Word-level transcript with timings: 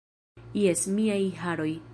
Jes, 0.61 0.83
miaj 0.97 1.21
haroj. 1.45 1.71